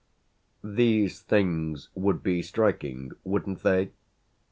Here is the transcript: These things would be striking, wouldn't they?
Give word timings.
These 0.63 1.19
things 1.21 1.89
would 1.93 2.23
be 2.23 2.41
striking, 2.41 3.11
wouldn't 3.23 3.61
they? 3.61 3.91